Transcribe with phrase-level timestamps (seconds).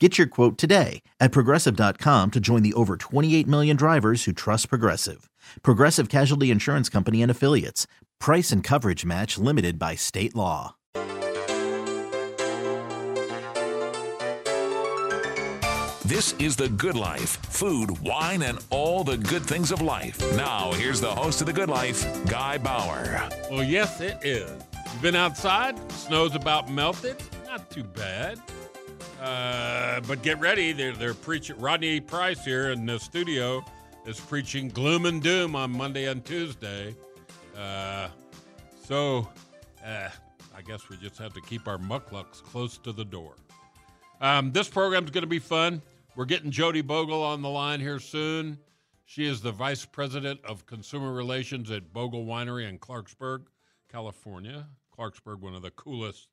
[0.00, 4.68] Get your quote today at progressive.com to join the over 28 million drivers who trust
[4.68, 5.30] Progressive.
[5.62, 7.86] Progressive Casualty Insurance Company and Affiliates.
[8.18, 10.74] Price and coverage match limited by state law.
[16.04, 20.20] This is The Good Life food, wine, and all the good things of life.
[20.36, 23.28] Now, here's the host of The Good Life, Guy Bauer.
[23.48, 24.50] Well, yes, it is.
[25.00, 27.22] Been outside, snow's about melted.
[27.46, 28.40] Not too bad.
[29.24, 30.72] Uh, but get ready.
[30.72, 31.58] They're, they're preaching.
[31.58, 33.64] Rodney Price here in the studio
[34.04, 36.94] is preaching gloom and doom on Monday and Tuesday.
[37.56, 38.08] Uh,
[38.84, 39.26] so
[39.82, 40.10] uh,
[40.54, 43.36] I guess we just have to keep our mukluks close to the door.
[44.20, 45.80] Um, this program's going to be fun.
[46.16, 48.58] We're getting Jody Bogle on the line here soon.
[49.06, 53.44] She is the vice president of consumer relations at Bogle Winery in Clarksburg,
[53.90, 54.66] California.
[54.98, 56.28] Clarksburg, one of the coolest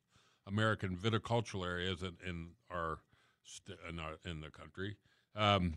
[0.46, 2.98] American viticultural areas in, in our
[3.88, 4.96] in, our, in the country.
[5.34, 5.74] Um,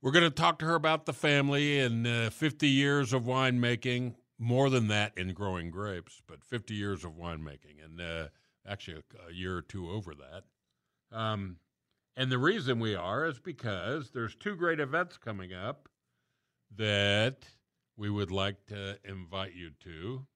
[0.00, 4.14] we're going to talk to her about the family and uh, 50 years of winemaking.
[4.38, 8.28] More than that in growing grapes, but 50 years of winemaking, and uh,
[8.66, 11.16] actually a, a, year or two over that.
[11.16, 11.58] Um,
[12.16, 15.88] and the reason we are is because there's two great events coming up
[16.76, 17.44] that
[17.96, 20.26] we would like to invite you to.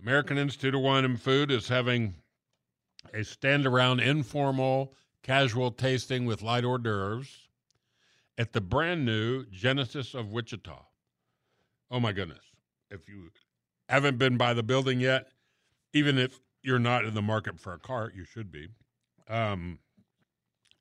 [0.00, 2.14] American Institute of Wine and Food is having
[3.14, 7.48] a stand around informal casual tasting with light hors d'oeuvres
[8.38, 10.84] at the brand new Genesis of Wichita.
[11.90, 12.44] Oh my goodness.
[12.90, 13.30] If you
[13.88, 15.28] haven't been by the building yet,
[15.92, 18.68] even if you're not in the market for a car, you should be.
[19.28, 19.78] Um,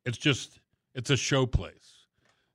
[0.06, 0.60] it's just,
[0.94, 2.08] it's a show place.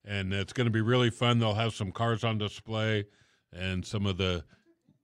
[0.04, 1.38] And it's going to be really fun.
[1.38, 3.04] They'll have some cars on display
[3.53, 4.44] and some of the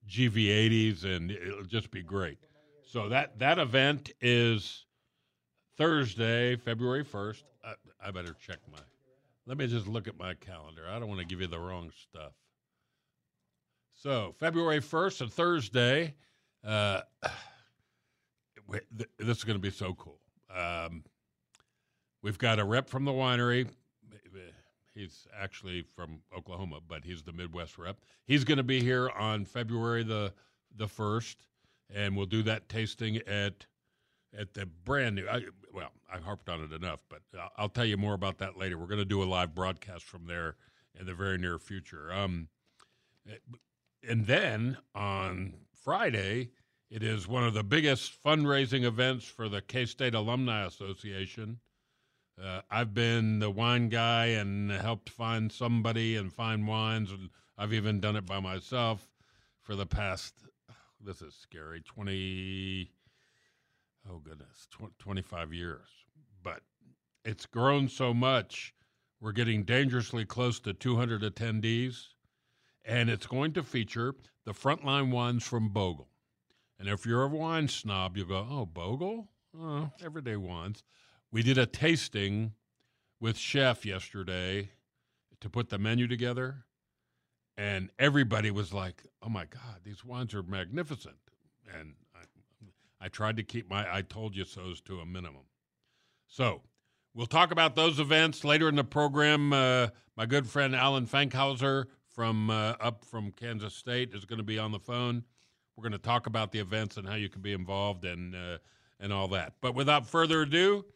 [0.08, 2.38] GV80s, and it'll just be great.
[2.86, 4.86] So that that event is
[5.76, 7.44] Thursday, February first.
[7.64, 8.78] I, I, better check my.
[9.46, 10.82] Let me just look at my calendar.
[10.88, 12.32] I don't want to give you the wrong stuff.
[13.94, 16.14] So February first, and Thursday.
[16.64, 17.02] Uh,
[19.18, 20.20] this is going to be so cool.
[20.54, 21.04] Um,
[22.22, 23.68] we've got a rep from the winery.
[24.96, 27.98] He's actually from Oklahoma, but he's the Midwest rep.
[28.24, 30.32] He's going to be here on February the
[30.74, 31.46] the first,
[31.94, 33.66] and we'll do that tasting at
[34.36, 35.28] at the brand new.
[35.28, 35.42] I,
[35.72, 38.78] well, I harped on it enough, but I'll, I'll tell you more about that later.
[38.78, 40.56] We're going to do a live broadcast from there
[40.98, 42.12] in the very near future.
[42.12, 42.48] Um,
[44.08, 46.50] and then on Friday,
[46.90, 51.58] it is one of the biggest fundraising events for the K State Alumni Association.
[52.42, 57.72] Uh, I've been the wine guy and helped find somebody and find wines, and I've
[57.72, 59.08] even done it by myself
[59.62, 60.34] for the past.
[60.98, 61.82] This is scary.
[61.82, 62.90] Twenty.
[64.10, 65.88] Oh goodness, tw- twenty-five years.
[66.42, 66.62] But
[67.24, 68.74] it's grown so much.
[69.20, 72.08] We're getting dangerously close to 200 attendees,
[72.84, 74.14] and it's going to feature
[74.44, 76.08] the frontline wines from Bogle.
[76.78, 80.82] And if you're a wine snob, you'll go, "Oh, Bogle, oh, everyday wines."
[81.36, 82.54] We did a tasting
[83.20, 84.70] with Chef yesterday
[85.42, 86.64] to put the menu together,
[87.58, 91.18] and everybody was like, "Oh my God, these wines are magnificent!"
[91.70, 95.42] And I, I tried to keep my "I told you so's" to a minimum.
[96.26, 96.62] So
[97.12, 99.52] we'll talk about those events later in the program.
[99.52, 104.42] Uh, my good friend Alan Fankhauser from uh, up from Kansas State is going to
[104.42, 105.22] be on the phone.
[105.76, 108.56] We're going to talk about the events and how you can be involved and uh,
[108.98, 109.56] and all that.
[109.60, 110.86] But without further ado,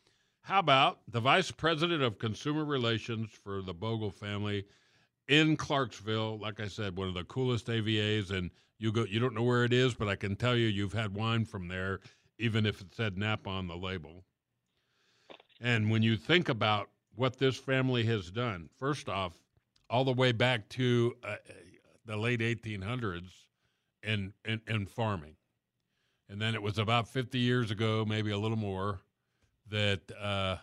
[0.43, 4.65] how about the Vice President of Consumer Relations for the Bogle family
[5.29, 6.39] in Clarksville?
[6.39, 9.05] Like I said, one of the coolest AVAs, and you go.
[9.05, 11.69] You don't know where it is, but I can tell you, you've had wine from
[11.69, 12.01] there,
[12.39, 14.25] even if it said Napa on the label.
[15.61, 19.35] And when you think about what this family has done, first off,
[19.91, 21.37] all the way back to uh,
[22.07, 23.29] the late 1800s
[24.03, 25.35] in, in, in farming.
[26.29, 29.01] And then it was about 50 years ago, maybe a little more,
[29.70, 30.56] that, uh,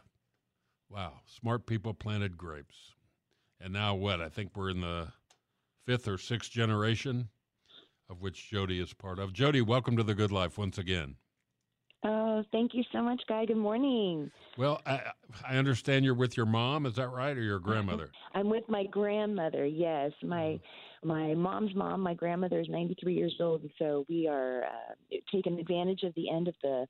[0.89, 2.94] wow, smart people planted grapes.
[3.59, 4.21] And now what?
[4.21, 5.07] I think we're in the
[5.86, 7.30] fifth or sixth generation
[8.09, 9.33] of which Jody is part of.
[9.33, 11.15] Jody, welcome to the Good Life once again.
[12.04, 13.45] Oh, thank you so much, Guy.
[13.45, 14.31] Good morning.
[14.57, 15.01] Well, I,
[15.48, 16.86] I understand you're with your mom.
[16.86, 18.12] Is that right, or your grandmother?
[18.36, 19.65] I'm with my grandmother.
[19.65, 20.59] Yes, my
[21.04, 21.07] mm-hmm.
[21.07, 22.01] my mom's mom.
[22.01, 26.30] My grandmother is 93 years old, and so we are uh, taking advantage of the
[26.30, 26.86] end of the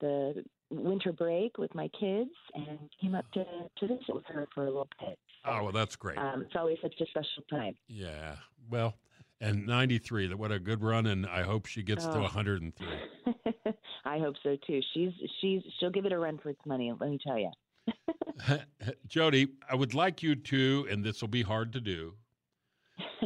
[0.00, 4.64] the winter break with my kids, and came up to to visit with her for
[4.64, 5.18] a little bit.
[5.44, 6.18] So, oh, well, that's great.
[6.18, 7.76] Um, it's always such a special time.
[7.88, 8.36] Yeah.
[8.70, 8.94] Well,
[9.40, 10.32] and 93.
[10.34, 12.14] What a good run, and I hope she gets oh.
[12.14, 12.86] to 103.
[14.04, 14.80] I hope so too.
[14.94, 16.92] She's she's she'll give it a run for its money.
[16.98, 17.50] Let me tell you.
[19.06, 22.14] Jody, I would like you to, and this will be hard to do,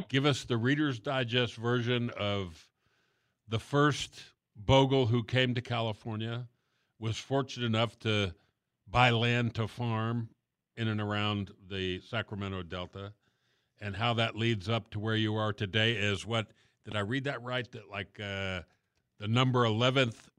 [0.08, 2.69] give us the Reader's Digest version of
[3.48, 4.22] the first
[4.56, 6.46] Bogle who came to California,
[7.00, 8.35] was fortunate enough to
[8.88, 10.29] buy land to farm
[10.76, 13.12] in and around the Sacramento Delta,
[13.81, 16.52] and how that leads up to where you are today is what
[16.85, 17.70] did I read that right?
[17.73, 18.62] That like uh,
[19.19, 20.31] the number eleventh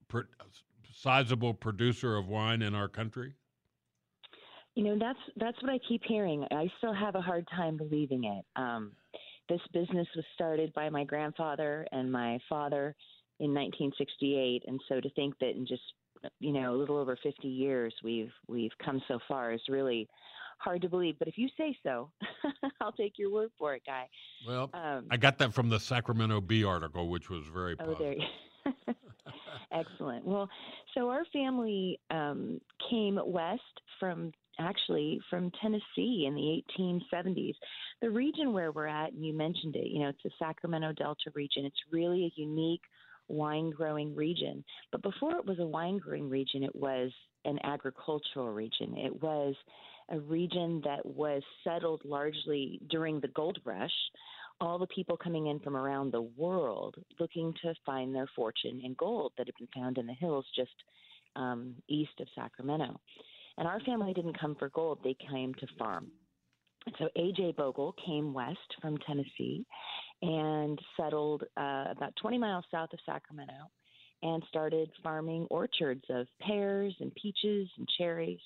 [1.01, 3.33] sizable producer of wine in our country?
[4.75, 6.45] You know, that's that's what I keep hearing.
[6.51, 8.45] I still have a hard time believing it.
[8.55, 8.93] Um,
[9.49, 12.95] this business was started by my grandfather and my father
[13.39, 15.81] in 1968, and so to think that in just
[16.39, 20.07] you know a little over 50 years we've we've come so far is really
[20.57, 21.17] hard to believe.
[21.19, 22.11] But if you say so,
[22.81, 24.07] I'll take your word for it, Guy.
[24.47, 27.97] Well, um, I got that from the Sacramento Bee article, which was very positive.
[27.99, 28.13] Oh, there.
[28.13, 28.95] You-
[29.71, 30.25] Excellent.
[30.25, 30.49] Well,
[30.93, 32.59] so our family um,
[32.89, 33.61] came west
[33.99, 37.53] from actually from Tennessee in the 1870s.
[38.01, 41.31] The region where we're at, and you mentioned it, you know, it's the Sacramento Delta
[41.33, 41.65] region.
[41.65, 42.81] It's really a unique
[43.31, 44.63] wine growing region.
[44.91, 47.11] But before it was a wine growing region, it was
[47.45, 48.97] an agricultural region.
[48.97, 49.55] It was
[50.09, 53.91] a region that was settled largely during the gold rush
[54.61, 58.93] all the people coming in from around the world looking to find their fortune in
[58.93, 60.71] gold that had been found in the hills just
[61.35, 62.99] um, east of Sacramento.
[63.57, 66.11] And our family didn't come for gold, they came to farm.
[66.99, 67.55] So A.J.
[67.57, 69.65] Bogle came west from Tennessee
[70.21, 73.69] and settled uh, about 20 miles south of Sacramento
[74.23, 78.39] and started farming orchards of pears and peaches and cherries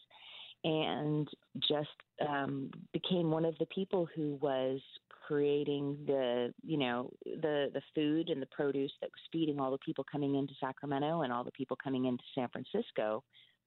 [0.64, 1.28] and
[1.70, 1.90] just
[2.28, 4.80] um, became one of the people who was
[5.28, 9.78] creating the you know the the food and the produce that was feeding all the
[9.80, 13.24] people coming into Sacramento and all the people coming into San Francisco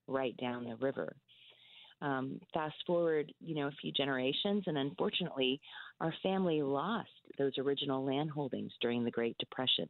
[0.07, 1.15] right down the river.
[2.00, 5.61] Um, fast forward, you know, a few generations, and unfortunately,
[6.00, 7.09] our family lost
[7.39, 9.89] those original land holdings during the Great Depression.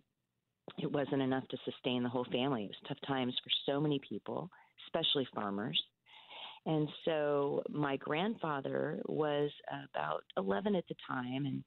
[0.78, 2.64] It wasn't enough to sustain the whole family.
[2.64, 4.50] It was tough times for so many people,
[4.86, 5.80] especially farmers.
[6.66, 9.50] And so my grandfather was
[9.94, 11.64] about 11 at the time, and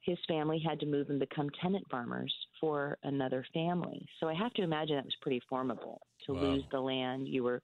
[0.00, 4.06] his family had to move and become tenant farmers for another family.
[4.20, 6.40] So I have to imagine that was pretty formidable to wow.
[6.40, 7.62] lose the land you were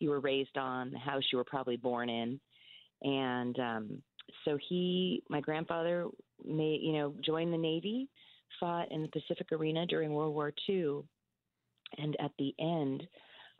[0.00, 2.40] you were raised on, the house you were probably born in,
[3.02, 4.02] and um,
[4.44, 6.06] so he, my grandfather,
[6.44, 8.08] made you know joined the Navy,
[8.60, 11.02] fought in the Pacific Arena during World War II,
[11.98, 13.06] and at the end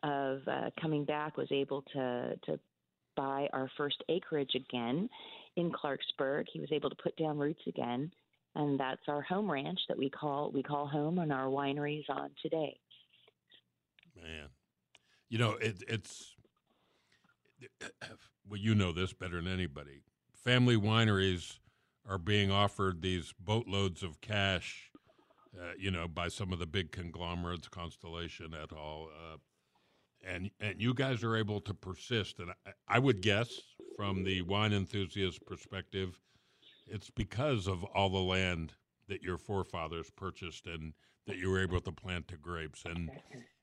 [0.03, 2.59] of uh, coming back was able to to
[3.17, 5.09] buy our first acreage again
[5.57, 6.45] in Clarksburg.
[6.53, 8.11] He was able to put down roots again,
[8.55, 12.31] and that's our home ranch that we call we call home, and our wineries on
[12.43, 12.79] today.
[14.17, 14.49] Man,
[15.29, 16.35] you know it, it's
[18.49, 20.03] well, you know this better than anybody.
[20.45, 21.59] Family wineries
[22.09, 24.91] are being offered these boatloads of cash,
[25.59, 29.09] uh, you know, by some of the big conglomerates, Constellation et al.
[29.13, 29.37] Uh,
[30.27, 32.39] and and you guys are able to persist.
[32.39, 33.51] And I, I would guess,
[33.97, 36.21] from the wine enthusiast perspective,
[36.87, 38.73] it's because of all the land
[39.09, 40.93] that your forefathers purchased and
[41.27, 42.85] that you were able to plant the grapes.
[42.85, 43.11] And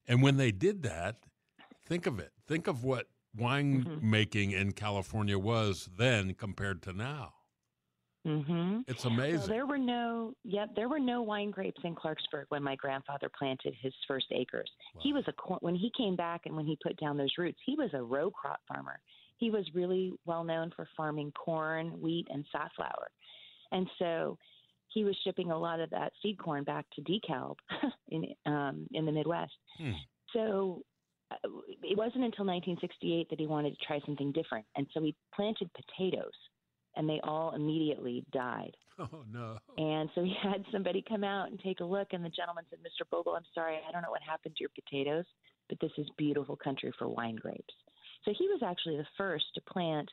[0.08, 1.18] and when they did that,
[1.86, 2.32] think of it.
[2.48, 4.10] Think of what wine mm-hmm.
[4.10, 7.34] making in California was then compared to now.
[8.26, 8.80] Mm-hmm.
[8.88, 9.42] It's amazing.
[9.42, 13.30] So there were no, yep, there were no wine grapes in Clarksburg when my grandfather
[13.38, 14.70] planted his first acres.
[14.96, 15.02] Wow.
[15.04, 17.76] He was a when he came back and when he put down those roots, he
[17.76, 19.00] was a row crop farmer.
[19.38, 23.12] He was really well known for farming corn, wheat, and safflower,
[23.72, 24.40] and so
[24.88, 27.58] he was shipping a lot of that seed corn back to DeKalb
[28.10, 29.54] in um, in the Midwest.
[29.78, 29.92] Hmm.
[30.34, 30.82] So
[31.32, 31.50] Uh,
[31.84, 35.70] it wasn't until 1968 that he wanted to try something different, and so he planted
[35.74, 36.34] potatoes,
[36.96, 38.76] and they all immediately died.
[38.98, 39.58] Oh no!
[39.78, 42.80] And so he had somebody come out and take a look, and the gentleman said,
[42.80, 43.04] "Mr.
[43.12, 45.26] Bogle, I'm sorry, I don't know what happened to your potatoes,
[45.68, 47.74] but this is beautiful country for wine grapes."
[48.24, 50.10] So he was actually the first to plant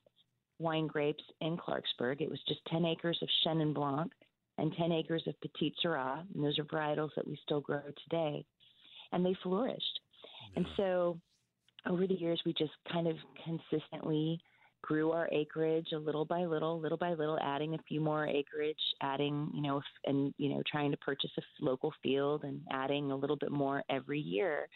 [0.58, 2.20] wine grapes in Clarksburg.
[2.20, 4.12] It was just 10 acres of Chenin Blanc
[4.58, 8.44] and 10 acres of Petite Sirah, and those are varietals that we still grow today,
[9.12, 10.00] and they flourished.
[10.56, 11.18] And so
[11.86, 14.40] over the years, we just kind of consistently
[14.82, 18.76] grew our acreage a little by little, little by little, adding a few more acreage,
[19.00, 23.16] adding, you know, and, you know, trying to purchase a local field and adding a
[23.16, 24.68] little bit more every year.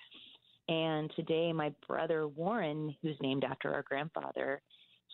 [0.69, 4.61] And today, my brother Warren, who's named after our grandfather,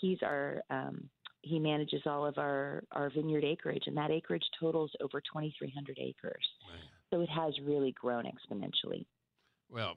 [0.00, 1.09] he's our um,
[1.42, 6.45] he manages all of our our vineyard acreage, and that acreage totals over 2,300 acres.
[7.11, 9.04] So it has really grown exponentially.
[9.71, 9.97] Well,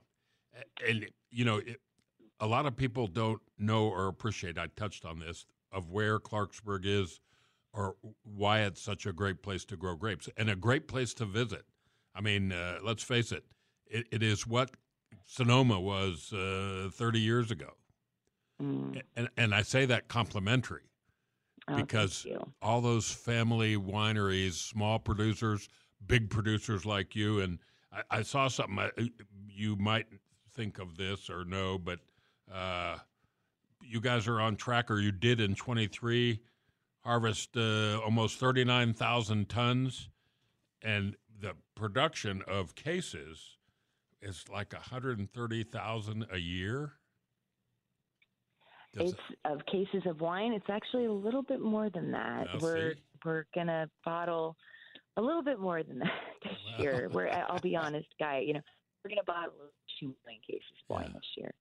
[0.87, 1.81] and you know, it,
[2.39, 4.57] a lot of people don't know or appreciate.
[4.57, 7.19] I touched on this of where Clarksburg is,
[7.73, 11.25] or why it's such a great place to grow grapes and a great place to
[11.25, 11.65] visit.
[12.13, 13.43] I mean, uh, let's face it,
[13.87, 14.71] it, it is what
[15.25, 17.73] Sonoma was uh, 30 years ago.
[18.61, 19.01] Mm.
[19.17, 20.89] And, and I say that complimentary
[21.67, 22.25] oh, because
[22.61, 25.67] all those family wineries, small producers,
[26.07, 27.59] big producers like you, and
[27.91, 28.89] I, I saw something I,
[29.49, 30.07] you might
[30.55, 31.99] think of this or no, but
[32.53, 32.97] uh,
[33.81, 36.39] you guys are on track, or you did in 23
[37.01, 40.09] harvest uh, almost 39,000 tons,
[40.81, 43.57] and the production of cases
[44.21, 46.93] is like 130,000 a year.
[48.93, 49.51] Does it's it?
[49.51, 50.53] of cases of wine.
[50.53, 52.47] It's actually a little bit more than that.
[52.53, 53.01] Now, we're see?
[53.25, 54.55] we're gonna bottle
[55.17, 56.11] a little bit more than that
[56.43, 56.83] this wow.
[56.83, 57.09] year.
[57.11, 58.39] We're I'll be honest, guy.
[58.39, 58.61] You know,
[59.05, 59.53] we're gonna bottle
[59.99, 61.13] two million cases of wine yeah.
[61.13, 61.51] this year.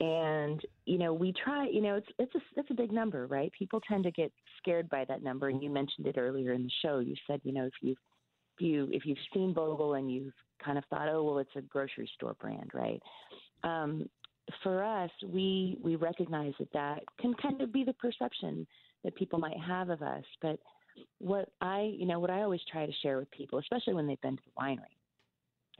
[0.00, 1.68] And you know, we try.
[1.68, 3.52] You know, it's it's a it's a big number, right?
[3.56, 6.70] People tend to get scared by that number, and you mentioned it earlier in the
[6.82, 6.98] show.
[6.98, 7.92] You said, you know, if you
[8.58, 10.32] if you if you've seen Bogle and you've
[10.64, 13.00] kind of thought, oh well, it's a grocery store brand, right?
[13.62, 14.08] Um,
[14.62, 18.66] for us, we we recognize that that can kind of be the perception
[19.04, 20.24] that people might have of us.
[20.40, 20.58] But
[21.18, 24.20] what I, you know, what I always try to share with people, especially when they've
[24.22, 24.96] been to the winery,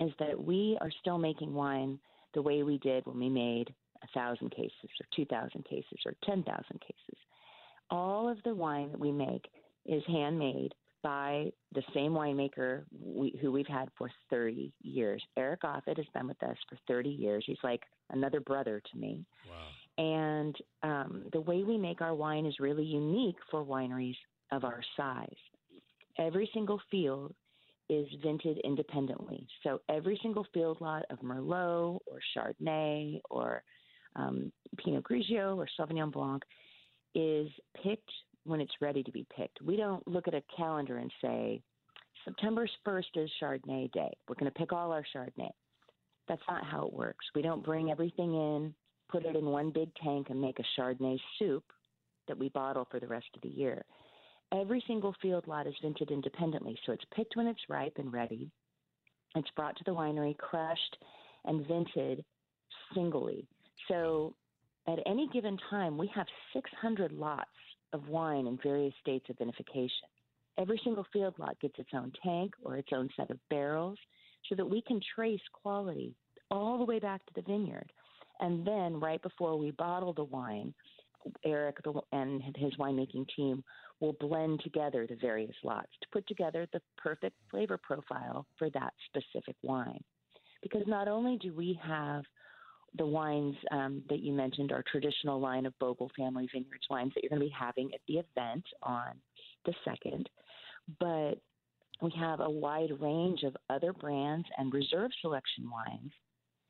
[0.00, 1.98] is that we are still making wine
[2.34, 6.14] the way we did when we made a thousand cases or two thousand cases or
[6.24, 7.18] ten thousand cases.
[7.90, 9.46] All of the wine that we make
[9.86, 15.22] is handmade by the same winemaker we, who we've had for 30 years.
[15.36, 17.42] Eric Aafedt has been with us for 30 years.
[17.46, 19.24] He's like another brother to me.
[19.48, 20.04] Wow.
[20.04, 24.16] And um, the way we make our wine is really unique for wineries
[24.52, 25.28] of our size.
[26.18, 27.34] Every single field
[27.90, 29.46] is vinted independently.
[29.64, 33.64] So every single field lot of Merlot or Chardonnay or
[34.14, 36.42] um, Pinot Grigio or Sauvignon Blanc
[37.16, 37.48] is
[37.82, 38.10] picked
[38.44, 39.60] when it's ready to be picked.
[39.60, 41.60] We don't look at a calendar and say,
[42.24, 44.12] September 1st is Chardonnay Day.
[44.28, 45.50] We're going to pick all our Chardonnay.
[46.28, 47.26] That's not how it works.
[47.34, 48.74] We don't bring everything in,
[49.10, 51.64] put it in one big tank, and make a Chardonnay soup
[52.28, 53.84] that we bottle for the rest of the year.
[54.52, 58.50] Every single field lot is vinted independently, so it's picked when it's ripe and ready.
[59.36, 60.96] It's brought to the winery, crushed,
[61.44, 62.24] and vinted
[62.92, 63.46] singly.
[63.86, 64.34] So
[64.88, 67.48] at any given time, we have 600 lots
[67.92, 69.90] of wine in various states of vinification.
[70.58, 73.98] Every single field lot gets its own tank or its own set of barrels
[74.48, 76.14] so that we can trace quality
[76.50, 77.92] all the way back to the vineyard.
[78.40, 80.74] And then, right before we bottle the wine,
[81.44, 81.78] Eric
[82.12, 83.62] and his winemaking team
[84.00, 88.92] will blend together the various lots to put together the perfect flavor profile for that
[89.06, 90.02] specific wine.
[90.62, 92.24] Because not only do we have
[92.96, 97.22] the wines um, that you mentioned, our traditional line of Bogle Family Vineyards wines that
[97.22, 99.12] you're going to be having at the event on
[99.64, 100.28] the second.
[100.98, 101.34] But
[102.02, 106.12] we have a wide range of other brands and reserve selection wines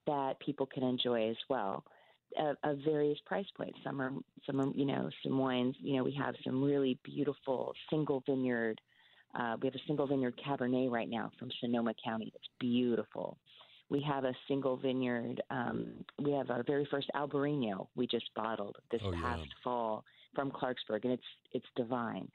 [0.07, 1.85] that people can enjoy as well.
[2.39, 3.79] Of, of various price points.
[3.83, 4.13] Some are,
[4.47, 5.75] some are, you know, some wines.
[5.81, 8.81] You know, we have some really beautiful single vineyard.
[9.35, 12.33] Uh, we have a single vineyard Cabernet right now from Sonoma County.
[12.35, 13.37] It's beautiful.
[13.89, 15.43] We have a single vineyard.
[15.51, 19.55] Um, we have our very first Albarino we just bottled this oh, past yeah.
[19.65, 21.23] fall from Clarksburg, and it's
[21.53, 22.29] it's divine.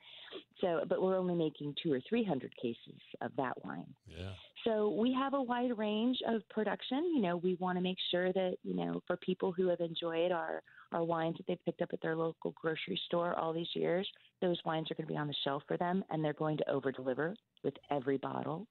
[0.61, 3.93] So, but we're only making two or three hundred cases of that wine.
[4.07, 4.31] Yeah.
[4.65, 7.11] So we have a wide range of production.
[7.15, 10.31] You know, we want to make sure that you know for people who have enjoyed
[10.31, 10.61] our
[10.91, 14.07] our wines that they've picked up at their local grocery store all these years,
[14.41, 16.69] those wines are going to be on the shelf for them, and they're going to
[16.69, 18.67] over deliver with every bottle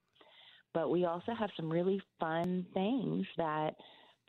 [0.75, 3.76] but we also have some really fun things that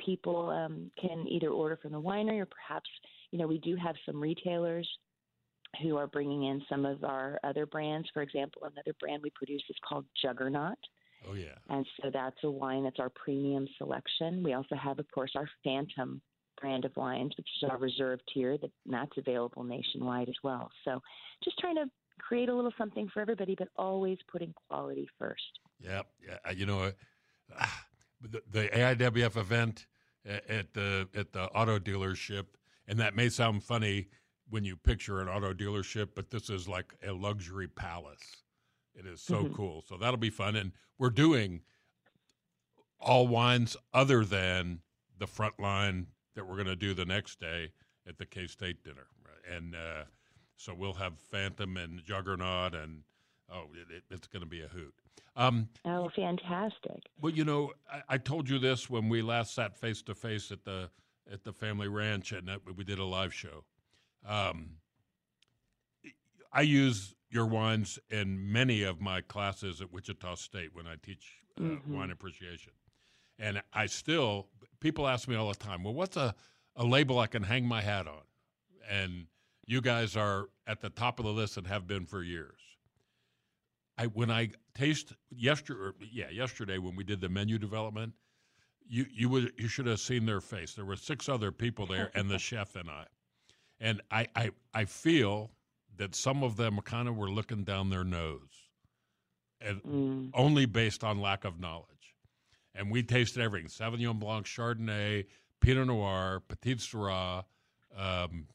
[0.03, 2.89] people um, can either order from the winery or perhaps,
[3.31, 4.87] you know, we do have some retailers
[5.81, 8.07] who are bringing in some of our other brands.
[8.13, 10.77] For example, another brand we produce is called Juggernaut.
[11.29, 11.55] Oh yeah.
[11.69, 14.43] And so that's a wine that's our premium selection.
[14.43, 16.21] We also have, of course, our Phantom
[16.61, 20.69] brand of wines, which is our reserve tier, that that's available nationwide as well.
[20.83, 21.01] So
[21.43, 21.85] just trying to
[22.19, 25.59] create a little something for everybody, but always putting quality first.
[25.79, 26.51] Yeah, yeah.
[26.51, 26.91] You know,
[27.59, 27.65] uh,
[28.21, 29.85] the, the AIWF event
[30.25, 32.45] at the at the auto dealership,
[32.87, 34.07] and that may sound funny
[34.49, 38.43] when you picture an auto dealership, but this is like a luxury palace.
[38.93, 39.53] It is so mm-hmm.
[39.53, 39.83] cool.
[39.87, 41.61] So that'll be fun, and we're doing
[42.99, 44.79] all wines other than
[45.17, 47.71] the front line that we're going to do the next day
[48.07, 49.07] at the K State dinner,
[49.53, 50.03] and uh,
[50.57, 53.01] so we'll have Phantom and Juggernaut, and
[53.51, 54.93] oh, it, it's going to be a hoot.
[55.35, 57.03] Um, oh, fantastic!
[57.19, 60.49] Well, you know, I, I, told you this when we last sat face to face
[60.51, 60.89] at the
[61.31, 63.63] at the family ranch, and we did a live show.
[64.27, 64.77] Um,
[66.51, 71.39] I use your wines in many of my classes at Wichita State when I teach
[71.59, 71.97] uh, mm-hmm.
[71.97, 72.73] wine appreciation,
[73.39, 74.47] and I still
[74.79, 76.33] people ask me all the time, well, what's a
[76.75, 78.23] a label I can hang my hat on?
[78.89, 79.27] And
[79.65, 82.59] you guys are at the top of the list and have been for years.
[83.97, 88.13] I when I taste yesterday, yeah, yesterday when we did the menu development,
[88.87, 90.73] you you would you should have seen their face.
[90.73, 93.05] There were six other people there, and the chef and I,
[93.79, 95.51] and I I I feel
[95.97, 98.69] that some of them kind of were looking down their nose,
[99.61, 100.29] and mm.
[100.33, 102.15] only based on lack of knowledge.
[102.73, 105.25] And we tasted everything: Sauvignon Blanc, Chardonnay,
[105.61, 107.43] Pinot Noir, Petite Sirah.
[107.97, 108.47] Um,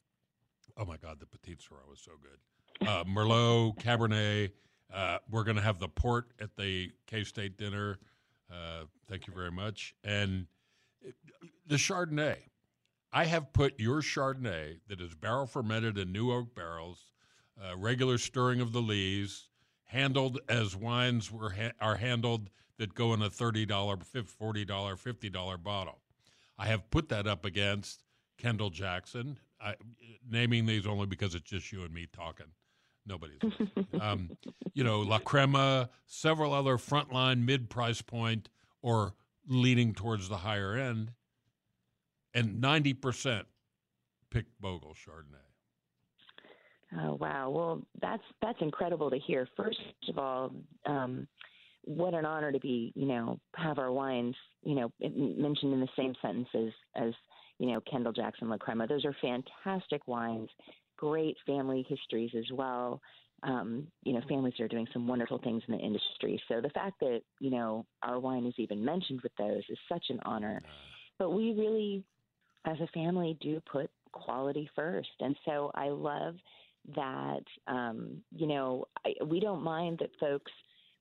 [0.77, 2.87] oh my God, the Petite Sirah was so good.
[2.87, 4.51] Uh, Merlot, Cabernet.
[4.93, 7.97] Uh, we're going to have the port at the K State dinner.
[8.51, 9.95] Uh, thank you very much.
[10.03, 10.47] And
[11.67, 12.37] the Chardonnay.
[13.13, 17.07] I have put your Chardonnay that is barrel fermented in new oak barrels,
[17.61, 19.49] uh, regular stirring of the lees,
[19.83, 25.99] handled as wines were ha- are handled that go in a $30, $40, $50 bottle.
[26.57, 28.03] I have put that up against
[28.37, 29.75] Kendall Jackson, I,
[30.27, 32.47] naming these only because it's just you and me talking.
[33.05, 33.39] Nobody's.
[33.99, 34.31] um,
[34.73, 38.49] you know, La Crema, several other frontline mid price point
[38.81, 39.13] or
[39.47, 41.11] leaning towards the higher end,
[42.33, 43.43] and 90%
[44.29, 45.37] pick Bogle Chardonnay.
[46.99, 47.49] Oh wow!
[47.49, 49.47] Well, that's that's incredible to hear.
[49.55, 50.51] First of all,
[50.85, 51.25] um,
[51.83, 55.87] what an honor to be, you know, have our wines, you know, mentioned in the
[55.97, 57.13] same sentences as,
[57.59, 58.87] you know, Kendall Jackson La Crema.
[58.87, 60.49] Those are fantastic wines
[61.01, 63.01] great family histories as well.
[63.43, 66.39] Um, you know, families are doing some wonderful things in the industry.
[66.47, 70.05] So the fact that, you know, our wine is even mentioned with those is such
[70.09, 70.61] an honor.
[71.17, 72.03] But we really,
[72.65, 75.09] as a family, do put quality first.
[75.19, 76.35] And so I love
[76.95, 80.51] that, um, you know, I, we don't mind that folks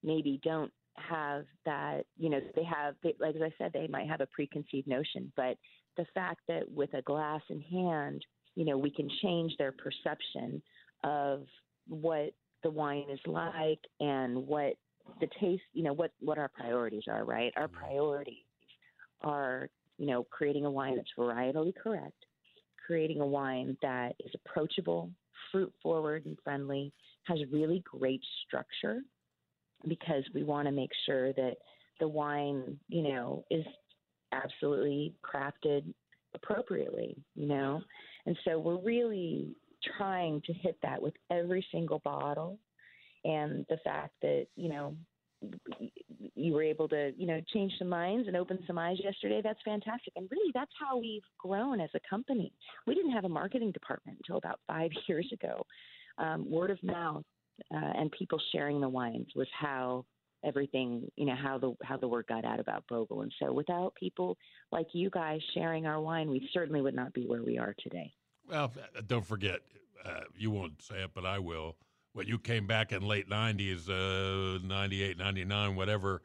[0.03, 4.09] maybe don't have that, you know, they have, they, like as I said, they might
[4.09, 5.57] have a preconceived notion, but
[5.97, 8.25] the fact that with a glass in hand,
[8.61, 10.61] you know, we can change their perception
[11.03, 11.47] of
[11.89, 14.75] what the wine is like and what
[15.19, 17.55] the taste, you know, what, what our priorities are, right?
[17.57, 18.45] Our priorities
[19.23, 22.27] are, you know, creating a wine that's varietally correct,
[22.87, 25.11] creating a wine that is approachable,
[25.51, 26.93] fruit forward and friendly,
[27.25, 28.99] has really great structure
[29.89, 31.57] because we want to make sure that
[31.99, 33.65] the wine, you know, is
[34.33, 35.95] absolutely crafted
[36.35, 37.81] appropriately, you know?
[38.31, 39.57] And so we're really
[39.99, 42.61] trying to hit that with every single bottle.
[43.25, 44.95] And the fact that, you know,
[46.37, 49.59] you were able to, you know, change some minds and open some eyes yesterday, that's
[49.65, 50.13] fantastic.
[50.15, 52.53] And really, that's how we've grown as a company.
[52.87, 55.67] We didn't have a marketing department until about five years ago.
[56.17, 57.25] Um, word of mouth
[57.75, 60.05] uh, and people sharing the wines was how
[60.45, 63.95] everything you know how the how the word got out about Bogle and so without
[63.95, 64.39] people
[64.73, 68.11] like you guys sharing our wine we certainly would not be where we are today
[68.51, 69.61] well uh, don't forget
[70.05, 71.77] uh, you won't say it but I will
[72.13, 76.23] when you came back in late 90s uh 98 99 whatever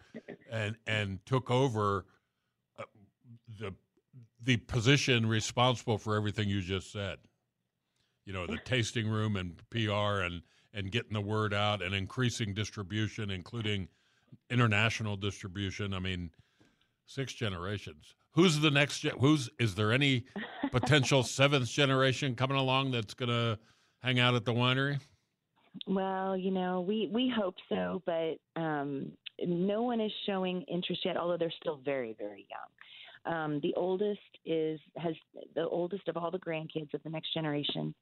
[0.52, 2.06] and and took over
[2.80, 2.84] uh,
[3.60, 3.74] the
[4.44, 7.18] the position responsible for everything you just said
[8.26, 10.42] you know the tasting room and PR and
[10.74, 13.88] and getting the word out and increasing distribution including
[14.50, 15.94] international distribution.
[15.94, 16.32] I mean,
[17.06, 18.16] six generations.
[18.36, 19.04] Who's the next?
[19.20, 20.26] Who's is there any
[20.72, 23.58] potential seventh generation coming along that's going to
[24.02, 25.00] hang out at the winery?
[25.88, 29.12] Well, you know, we we hope so, but um,
[29.46, 31.18] no one is showing interest yet.
[31.18, 33.34] Although they're still very very young.
[33.34, 35.16] Um, the oldest is has
[35.56, 37.96] the oldest of all the grandkids of the next generation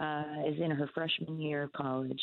[0.00, 2.20] uh, is in her freshman year of college,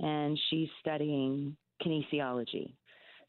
[0.00, 2.72] and she's studying kinesiology.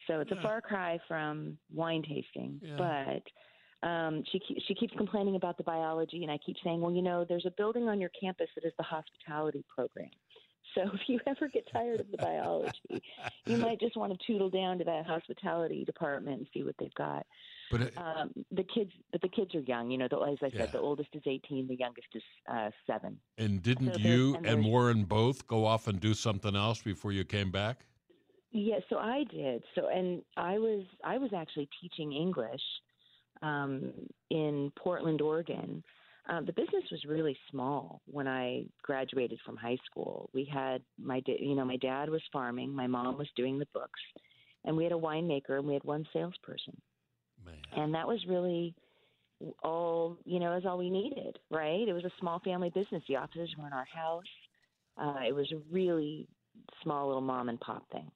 [0.07, 2.75] So it's a far cry from wine tasting, Yeah.
[2.77, 3.23] but
[3.84, 7.26] um, she she keeps complaining about the biology, and I keep saying, well, you know,
[7.28, 10.10] there's a building on your campus that is the hospitality program.
[10.76, 13.02] So if you ever get tired of the biology,
[13.46, 16.93] you might just want to tootle down to that hospitality department and see what they've
[16.96, 17.26] got.
[17.69, 19.91] But it, Um, the kids, but the kids are young.
[19.91, 20.65] You know, the, as I said, Yeah.
[20.67, 23.19] the oldest is 18, the youngest is uh, seven.
[23.38, 27.12] and didn't so you and and Warren both go off and do something else before
[27.12, 27.86] you came back?
[28.52, 29.63] Yeah, so I did.
[29.76, 32.62] So, and I was I was actually teaching English
[33.43, 33.91] um,
[34.32, 35.84] in Portland, Oregon.
[36.29, 40.29] Uh, the business was really small when I graduated from high school.
[40.34, 43.67] We had my, da- you know, my dad was farming, my mom was doing the
[43.73, 43.99] books,
[44.63, 46.82] and we had a winemaker and we had one salesperson,
[47.45, 47.56] Man.
[47.75, 48.73] and that was really
[49.62, 51.86] all you know is all we needed, right?
[51.86, 53.03] It was a small family business.
[53.10, 54.23] The offices were in our house.
[54.97, 56.29] Uh, it was a really
[56.82, 58.10] small little mom and pop thing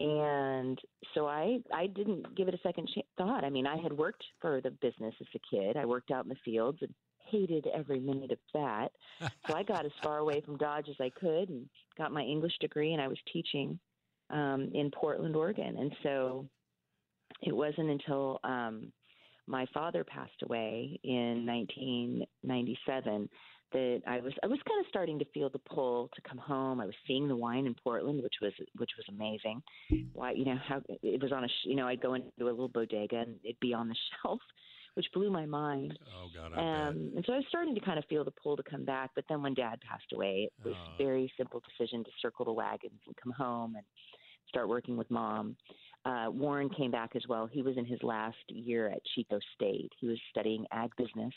[0.00, 0.78] and
[1.14, 3.44] so I I didn't give it a second thought.
[3.44, 5.76] I mean, I had worked for the business as a kid.
[5.76, 6.92] I worked out in the fields and
[7.30, 8.88] hated every minute of that.
[9.46, 12.54] so I got as far away from Dodge as I could and got my English
[12.60, 12.92] degree.
[12.92, 13.78] And I was teaching
[14.30, 15.76] um, in Portland, Oregon.
[15.78, 16.48] And so
[17.42, 18.92] it wasn't until um,
[19.46, 23.28] my father passed away in 1997
[23.72, 26.80] that I was I was kind of starting to feel the pull to come home.
[26.80, 29.62] I was seeing the wine in Portland, which was which was amazing.
[30.12, 32.44] Why you know how it was on a sh- you know I'd go into a
[32.44, 34.40] little bodega and it'd be on the shelf,
[34.94, 35.98] which blew my mind.
[36.16, 36.88] Oh God, I bet.
[36.88, 39.10] Um, and so I was starting to kind of feel the pull to come back.
[39.14, 40.94] But then when Dad passed away, it was Oh.
[40.94, 43.84] a very simple decision to circle the wagons and come home and
[44.48, 45.56] start working with Mom.
[46.04, 47.46] Uh, Warren came back as well.
[47.46, 49.92] He was in his last year at Chico State.
[50.00, 51.32] He was studying ag business.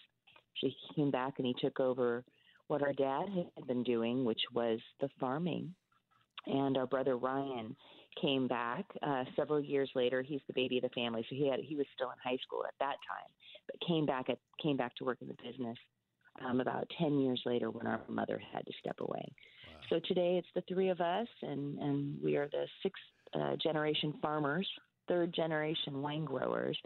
[0.62, 2.24] So he came back and he took over
[2.68, 5.74] what our dad had been doing, which was the farming.
[6.46, 7.76] And our brother Ryan
[8.22, 10.22] came back uh, several years later.
[10.22, 12.64] He's the baby of the family, so he had he was still in high school
[12.68, 13.32] at that time,
[13.68, 15.78] but came back at came back to work in the business
[16.46, 19.24] um, about ten years later when our mother had to step away.
[19.90, 24.14] So today it's the three of us, and and we are the sixth uh, generation
[24.22, 24.68] farmers,
[25.08, 26.78] third generation wine growers,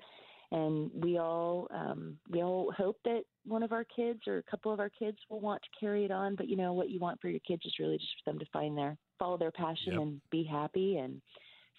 [0.52, 4.72] and we all um, we all hope that one of our kids or a couple
[4.72, 6.36] of our kids will want to carry it on.
[6.36, 8.46] But you know what you want for your kids is really just for them to
[8.54, 10.02] find their follow their passion Yep.
[10.02, 10.98] and be happy.
[10.98, 11.22] And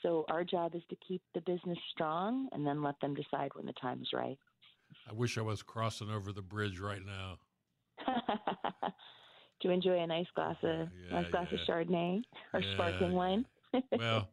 [0.03, 3.67] so our job is to keep the business strong, and then let them decide when
[3.67, 4.39] the time is right.
[5.09, 7.39] I wish I was crossing over the bridge right now.
[9.63, 11.59] to enjoy a nice glass of Yeah, nice glass yeah.
[11.59, 13.45] of Chardonnay or sparkling wine.
[13.99, 14.29] well,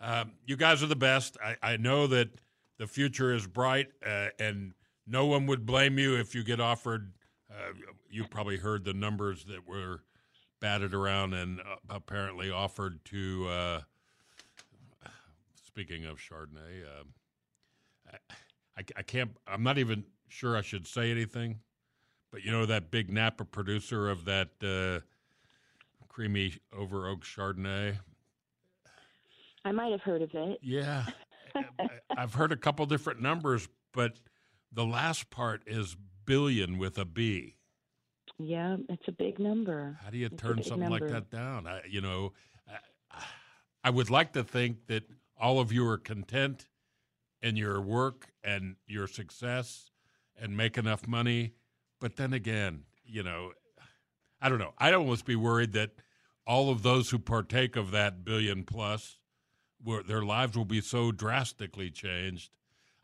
[0.00, 1.36] um, you guys are the best.
[1.42, 2.30] I, I know that
[2.78, 4.72] the future is bright, uh, and
[5.06, 7.12] no one would blame you if you get offered.
[7.50, 7.72] Uh,
[8.10, 10.02] you probably heard the numbers that were
[10.60, 13.48] batted around and uh, apparently offered to.
[13.48, 13.80] Uh,
[15.54, 17.08] speaking of Chardonnay, um
[18.76, 19.30] I, I can't.
[19.46, 21.60] I'm not even sure I should say anything,
[22.30, 25.04] but you know that big Napa producer of that uh,
[26.08, 27.98] creamy over oak Chardonnay.
[29.64, 30.58] I might have heard of it.
[30.62, 31.04] Yeah,
[32.16, 34.20] I've heard a couple different numbers, but
[34.72, 37.56] the last part is billion with a B.
[38.38, 39.98] Yeah, it's a big number.
[40.02, 41.66] How do you It's turn something like that down?
[41.66, 42.32] I, you know,
[42.68, 43.22] I,
[43.84, 45.04] I would like to think that
[45.38, 46.66] all of you are content
[47.42, 49.90] in your work and your success
[50.40, 51.52] and make enough money.
[52.00, 53.52] But then again, you know,
[54.40, 54.74] I don't know.
[54.78, 55.90] I'd almost be worried that
[56.46, 59.18] all of those who partake of that billion plus,
[60.06, 62.50] their lives will be so drastically changed.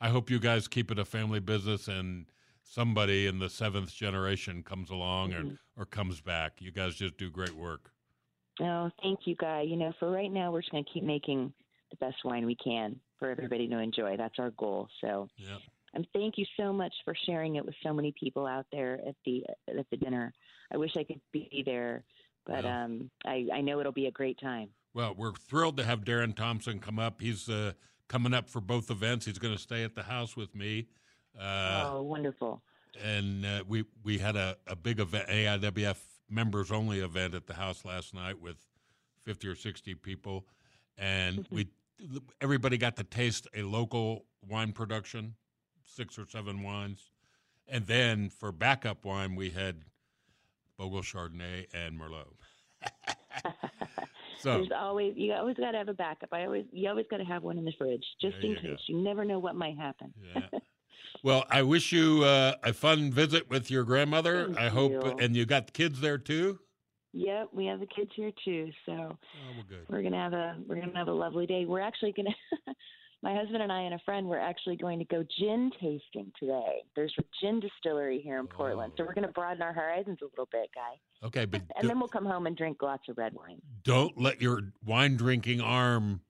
[0.01, 2.27] I hope you guys keep it a family business and
[2.63, 5.57] somebody in the seventh generation comes along Mhm.
[5.77, 6.61] or, or comes back.
[6.61, 7.93] You guys just do great work.
[8.61, 9.63] Oh, thank you, Guy.
[9.63, 11.53] You know, for right now, we're just going to keep making
[11.91, 14.17] the best wine we can for everybody to enjoy.
[14.17, 14.89] That's our goal.
[15.01, 15.59] So, Yeah.
[15.95, 19.17] and thank you so much for sharing it with so many people out there at
[19.25, 20.33] the at the dinner.
[20.71, 22.05] I wish I could be there,
[22.47, 22.85] but Yeah.
[22.85, 24.69] um, I, I know it'll be a great time.
[24.93, 27.21] Well, we're thrilled to have Darren Thompson come up.
[27.21, 27.73] He's uh,
[28.09, 29.27] coming up for both events.
[29.27, 30.89] He's going to stay at the house with me.
[31.39, 32.61] Uh, oh, wonderful.
[33.05, 35.97] and uh, we we had a, a big event, AIWF
[36.29, 38.57] members only event at the house last night with
[39.23, 40.45] fifty or sixty people,
[40.99, 41.69] and we
[42.41, 45.35] everybody got to taste a local wine production,
[45.85, 47.11] six or seven wines,
[47.69, 49.85] and then for backup wine we had
[50.77, 52.27] Bogle Chardonnay and Merlot.
[54.41, 56.31] so There's always you always got to have a backup.
[56.33, 58.57] I always you always got to have one in the fridge just There in you
[58.57, 58.63] go.
[58.63, 58.81] case.
[58.87, 60.13] You never know what might happen.
[60.35, 60.43] yeah.
[61.25, 64.47] Well, I wish you uh, a fun visit with your grandmother.
[64.47, 65.01] Thank I hope, you.
[65.19, 66.61] and you got the kids there too.
[67.13, 69.85] Yep, we have the kids here too, so Oh, good.
[69.89, 71.65] we're gonna have a we're gonna have a lovely day.
[71.67, 72.31] We're actually gonna.
[73.23, 76.83] My husband and I and a friend we're actually going to go gin tasting today.
[76.97, 80.25] There's a gin distillery here in Portland, so we're going to broaden our horizons a
[80.25, 81.27] little bit, guy.
[81.27, 83.61] Okay, but And then we'll come home and drink lots of red wine.
[83.85, 86.23] don't let your wine drinking arm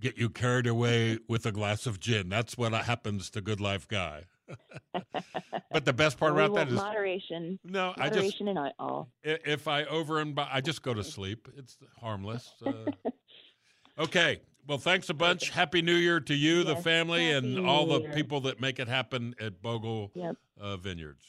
[0.00, 2.28] get you carried away with a glass of gin.
[2.28, 4.24] That's what happens to Good Life Guy.
[4.92, 9.08] but the best part about that is moderation, no, I just moderation in all.
[9.22, 11.48] if I over and I just go to sleep.
[11.56, 12.52] It's harmless.
[12.64, 12.90] Uh,
[13.98, 14.40] okay.
[14.66, 15.50] Well, thanks a bunch.
[15.50, 18.60] Happy New Year to you, the Yes, family, and Happy all New the people that
[18.60, 20.36] make it happen at Bogle Yep.
[20.60, 21.24] uh, Vineyards.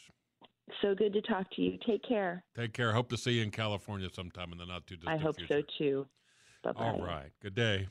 [0.81, 1.77] So good to talk to you.
[1.85, 2.43] Take care.
[2.55, 2.91] Take care.
[2.93, 5.21] Hope to see you in California sometime in the not too distant future.
[5.21, 5.61] I hope future.
[5.61, 6.07] so too.
[6.63, 6.85] Bye bye.
[6.85, 7.31] All right.
[7.41, 7.87] Good day.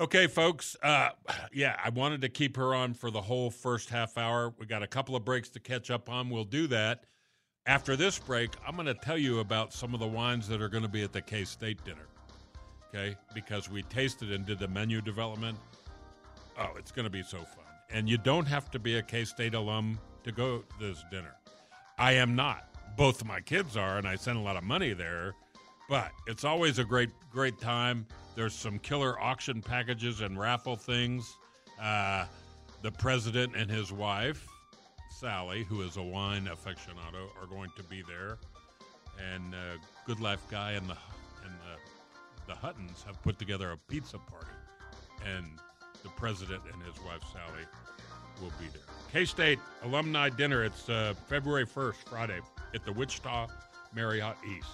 [0.00, 0.76] Okay, folks.
[0.82, 1.10] Uh,
[1.52, 4.54] yeah, I wanted to keep her on for the whole first half hour.
[4.58, 6.30] We got a couple of breaks to catch up on.
[6.30, 7.04] We'll do that.
[7.66, 10.68] After this break, I'm going to tell you about some of the wines that are
[10.68, 12.06] going to be at the K State dinner.
[12.94, 15.58] Okay, because we tasted and did the menu development.
[16.58, 17.64] Oh, it's going to be so fun.
[17.90, 21.34] And you don't have to be a K State alum to go to this dinner.
[21.98, 22.68] I am not.
[22.96, 25.32] Both my kids are, and I send a lot of money there.
[25.88, 28.06] But it's always a great, great time.
[28.34, 31.36] There's some killer auction packages and raffle things.
[31.80, 32.26] Uh,
[32.82, 34.46] the president and his wife,
[35.10, 38.38] Sally, who is a wine aficionado, are going to be there.
[39.34, 40.96] And uh, Good Life Guy and the
[42.52, 44.46] the, Huttons have put together a pizza party,
[45.36, 45.46] and
[46.02, 47.64] the president and his wife Sally
[48.40, 48.82] will be there.
[49.12, 50.64] K State alumni dinner.
[50.64, 52.40] It's uh, February 1st, Friday,
[52.74, 53.48] at the Wichita
[53.94, 54.68] Marriott East.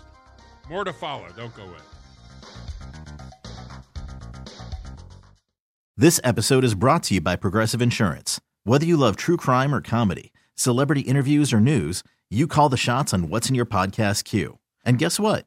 [0.68, 1.26] More to follow.
[1.36, 1.70] Don't go in.
[5.96, 8.40] This episode is brought to you by Progressive Insurance.
[8.64, 13.12] Whether you love true crime or comedy, celebrity interviews or news, you call the shots
[13.12, 14.58] on what's in your podcast queue.
[14.84, 15.46] And guess what?